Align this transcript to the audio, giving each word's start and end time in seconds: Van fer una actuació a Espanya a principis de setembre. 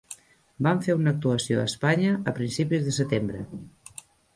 Van 0.67 0.81
fer 0.87 0.95
una 1.01 1.13
actuació 1.17 1.59
a 1.59 1.67
Espanya 1.73 2.17
a 2.33 2.37
principis 2.41 2.87
de 2.89 2.99
setembre. 3.01 3.49